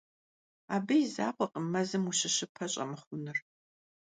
Абы 0.75 0.95
и 1.03 1.07
закъуэкъым 1.13 1.65
мэзым 1.73 2.03
ущыщыпэ 2.09 2.65
щӀэмыхъунур. 2.71 3.37